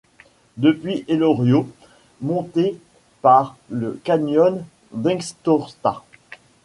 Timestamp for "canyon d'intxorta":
4.03-6.03